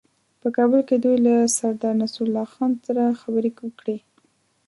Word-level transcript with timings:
په 0.41 0.47
کابل 0.57 0.81
کې 0.87 0.95
دوی 1.03 1.17
له 1.27 1.35
سردارنصرالله 1.57 2.45
خان 2.53 2.71
سره 2.85 3.03
خبرې 3.21 3.51
وکړې. 3.63 3.97